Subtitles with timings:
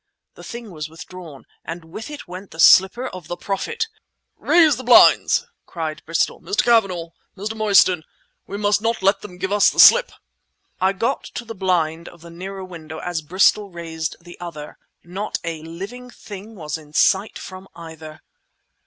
[0.33, 1.45] The thing was withdrawn...
[1.63, 3.85] and with it went the slipper of the Prophet.
[4.35, 6.41] "Raise the blinds!" cried Bristol.
[6.41, 6.63] "Mr.
[6.63, 7.09] Cavanagh!
[7.37, 7.55] Mr.
[7.55, 8.03] Mostyn!
[8.47, 10.11] We must not let them give us the slip!"
[10.79, 14.79] I got up the blind of the nearer window as Bristol raised the other.
[15.03, 18.23] Not a living thing was in sight from either!